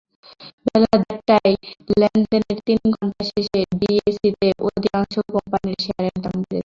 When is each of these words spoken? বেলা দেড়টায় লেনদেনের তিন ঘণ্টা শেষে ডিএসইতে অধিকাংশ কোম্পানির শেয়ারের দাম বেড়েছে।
বেলা 0.65 0.93
দেড়টায় 1.01 1.53
লেনদেনের 1.99 2.57
তিন 2.67 2.79
ঘণ্টা 2.95 3.23
শেষে 3.29 3.59
ডিএসইতে 3.79 4.47
অধিকাংশ 4.67 5.13
কোম্পানির 5.29 5.79
শেয়ারের 5.83 6.15
দাম 6.23 6.35
বেড়েছে। 6.39 6.59